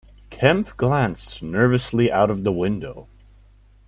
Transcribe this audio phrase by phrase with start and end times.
[0.31, 3.07] Kemp glanced nervously out of the window.